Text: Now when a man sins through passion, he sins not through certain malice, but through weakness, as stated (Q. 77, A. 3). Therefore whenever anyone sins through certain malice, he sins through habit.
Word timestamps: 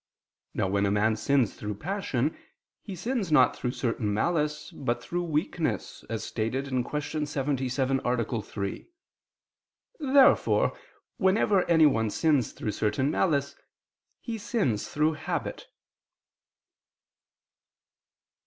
Now 0.55 0.67
when 0.67 0.87
a 0.87 0.89
man 0.89 1.15
sins 1.15 1.53
through 1.53 1.75
passion, 1.75 2.35
he 2.81 2.95
sins 2.95 3.31
not 3.31 3.55
through 3.55 3.73
certain 3.73 4.11
malice, 4.11 4.71
but 4.71 4.99
through 4.99 5.21
weakness, 5.25 6.03
as 6.09 6.23
stated 6.23 6.69
(Q. 6.69 7.25
77, 7.27 8.01
A. 8.03 8.41
3). 8.41 8.89
Therefore 9.99 10.75
whenever 11.17 11.69
anyone 11.69 12.09
sins 12.09 12.51
through 12.51 12.71
certain 12.71 13.11
malice, 13.11 13.55
he 14.19 14.39
sins 14.39 14.87
through 14.87 15.13
habit. 15.13 15.67